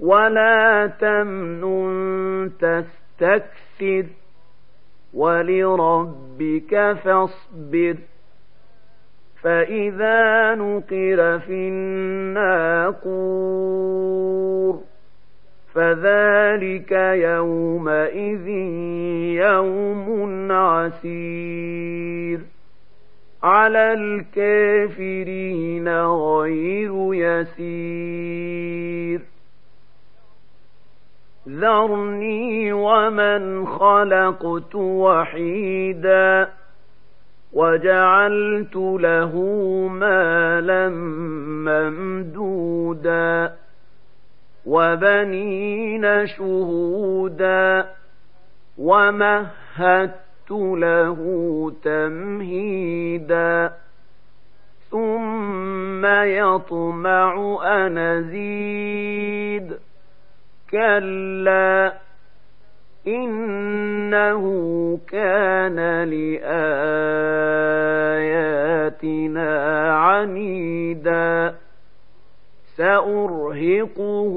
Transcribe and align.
ولا 0.00 0.86
تمنن 1.00 2.50
تستكثر 2.58 4.06
ولربك 5.14 6.96
فاصبر 7.04 7.96
فإذا 9.42 10.54
نقر 10.54 11.38
في 11.38 11.68
الناقور 13.10 13.60
فذلك 15.74 16.92
يومئذ 17.14 18.48
يوم 19.38 20.52
عسير 20.52 22.40
على 23.42 23.92
الكافرين 23.92 25.88
غير 25.98 27.14
يسير 27.14 28.50
ذرني 31.58 32.72
ومن 32.72 33.66
خلقت 33.66 34.74
وحيدا 34.74 36.48
وجعلت 37.52 38.76
له 38.76 39.36
مالا 39.90 40.88
ممدودا 41.66 43.52
وبنين 44.66 46.26
شهودا 46.26 47.86
ومهدت 48.78 50.50
له 50.50 51.18
تمهيدا 51.84 53.72
ثم 54.90 56.06
يطمع 56.06 57.58
أن 57.64 57.98
أزيد 57.98 59.78
كلا 60.70 61.92
إنه 63.06 64.44
كان 65.08 65.78
لآياتنا 68.60 69.50
عنيدا 69.96 71.54
سأرهقه 72.76 74.34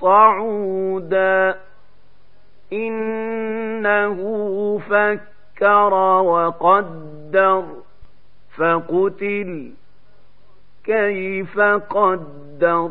صعودا 0.00 1.58
إنه 2.72 4.18
فكر 4.78 5.94
وقدر 6.24 7.64
فقتل 8.56 9.72
كيف 10.84 11.60
قدر 11.60 12.90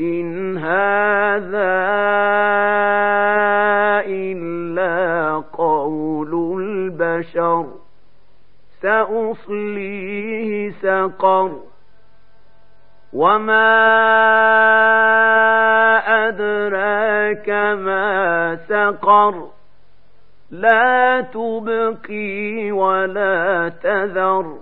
إن 0.00 0.58
هذا 0.58 1.84
إلا 4.06 5.42
قول 5.52 6.62
البشر 6.62 7.66
سأصليه 8.82 10.70
سقر 10.70 11.60
وما 13.12 13.74
أدراك 16.28 17.48
ما 17.78 18.56
سقر 18.68 19.48
لا 20.50 21.20
تبقي 21.20 22.72
ولا 22.72 23.72
تذر 23.82 24.58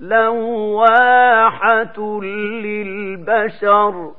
لواحة 0.00 1.98
للبشر 2.62 4.12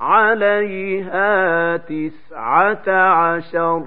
عليها 0.00 1.76
تسعة 1.76 2.88
عشر 2.88 3.82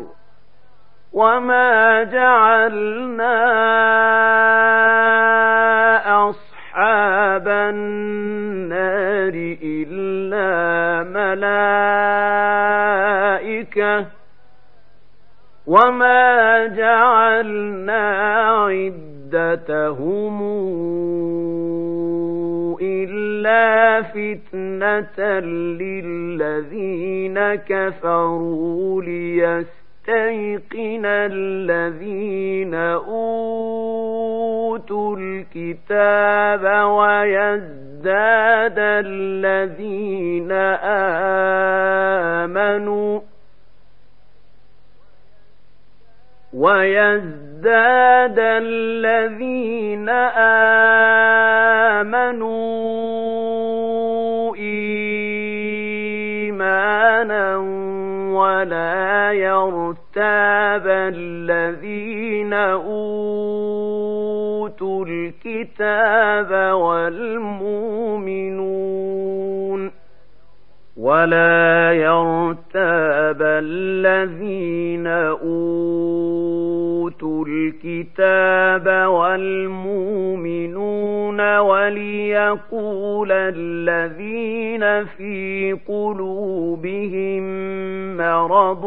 وما 1.13 2.03
جعلنا 2.03 3.39
أصحاب 6.29 7.47
النار 7.47 9.33
إلا 9.63 11.03
ملائكة 13.33 14.05
وما 15.67 16.65
جعلنا 16.65 18.11
عدتهم 19.33 20.41
إلا 23.03 24.01
فتنة 24.01 25.39
للذين 25.79 27.55
كفروا 27.55 29.01
ليستيقن 29.01 31.05
الذين 31.05 32.73
أوتوا 33.93 35.15
الكتاب 35.19 36.63
ويزداد 36.89 38.75
الذين 38.79 40.51
آمنوا 42.43 43.19
ويزداد 46.53 48.39
الذين 48.39 50.09
آمنوا 51.99 52.73
إيمانا 56.53 57.57
ولا 58.33 59.31
يرتاب 59.33 60.87
الذين 60.87 62.53
أوتوا 62.53 63.85
الكتاب 65.05 66.51
والمؤمنون 66.75 67.83
ولا 70.97 71.93
يرتاب 71.93 72.62
الذين 73.41 75.07
أوتوا 75.07 75.73
الكتاب 77.47 79.07
والمؤمنون 79.07 80.23
وليقول 81.57 83.31
الذين 83.31 85.05
في 85.05 85.77
قلوبهم 85.87 87.43
مرض 88.17 88.83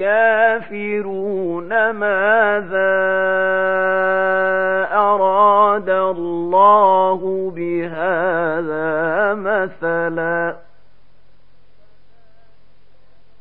والكافرون 0.00 0.70
ماذا 1.90 3.00
أراد 4.92 5.90
الله 5.90 7.52
بهذا 7.56 9.34
مثلا 9.34 10.69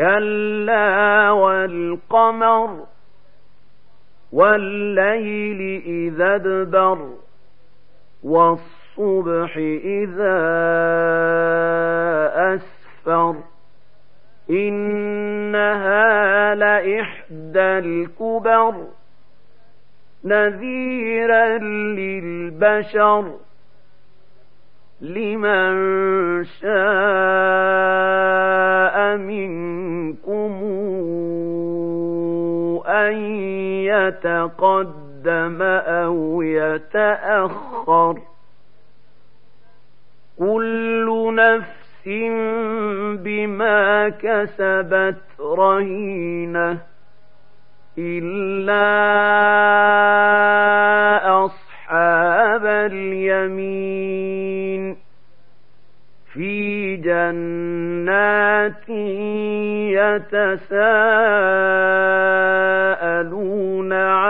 كلا 0.00 1.30
والقمر 1.30 2.86
والليل 4.32 5.82
إذا 5.86 6.34
ادبر 6.34 7.08
والصبح 8.22 9.56
إذا 9.84 10.40
أسفر 12.54 13.34
إنها 14.50 16.04
لإحدى 16.54 17.60
الكبر 17.60 18.74
نذيرا 20.24 21.58
للبشر 21.98 23.34
لمن 25.00 25.74
شاء 26.44 27.49
يتقدم 34.10 35.62
أو 35.62 36.42
يتأخر. 36.42 38.18
كل 40.38 41.34
نفس 41.34 42.08
بما 43.22 44.08
كسبت 44.08 45.22
رهينة 45.40 46.78
إلا 47.98 48.74
أصحاب 51.44 52.66
اليمين. 52.66 54.30
في 56.32 56.96
جنات 56.96 58.88
يتساءلون 59.90 60.40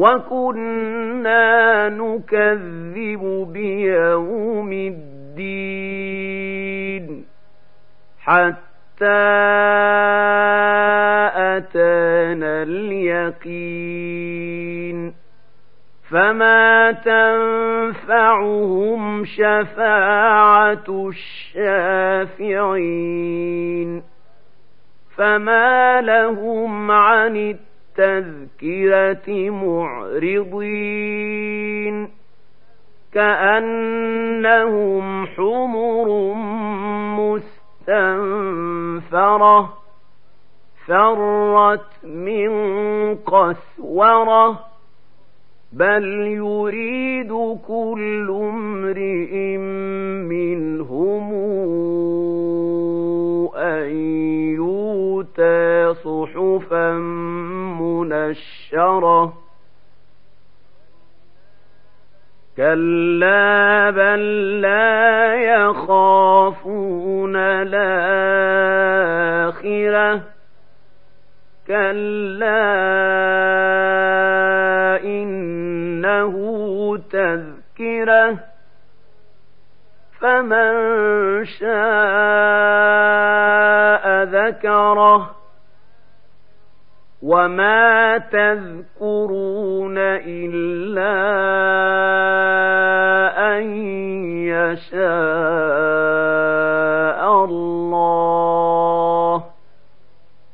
وكنا 0.00 1.88
نكذب 1.88 3.52
بيوم 3.52 4.72
الدين 4.72 6.14
حتى 8.20 9.06
أتانا 11.36 12.62
اليقين 12.62 14.00
فما 16.10 16.92
تنفعهم 18.00 18.44
شفاعة 19.24 21.08
الشافعين 22.38 24.02
فما 25.16 26.00
لهم 26.00 26.90
عن 26.90 27.36
التذكرة 28.00 29.50
معرضين 30.30 31.30
كأنهم 33.12 35.06
حمر 35.26 36.34
مستنفرة 37.88 39.80
فرت 40.86 42.04
من 42.04 42.50
قسورة 43.14 44.70
بل 45.72 46.04
يريد 46.26 47.32
كل 47.68 48.28
امرئ 48.30 49.56
منهم 50.26 51.32
أن 53.56 53.90
يؤتى 54.54 55.94
صحفا 55.94 56.98
منشرة. 58.04 59.32
كلا 62.56 63.90
بل 63.90 64.60
لا 64.60 65.34
يخافون 65.34 67.36
الآخرة. 67.36 67.70
كلا 71.66 72.70
إنه 75.04 76.34
تذكرة. 77.10 78.38
فمن 80.20 80.74
شاء 81.44 81.70
ذكره. 84.22 85.39
وما 87.22 88.18
تذكرون 88.18 89.98
إلا 89.98 91.16
أن 93.56 93.62
يشاء 94.48 95.00
الله 97.44 99.44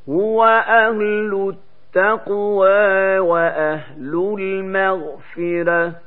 هو 0.09 0.43
أهل 0.67 1.53
التقوى 1.95 3.19
وأهل 3.19 4.35
المغفرة 4.39 6.06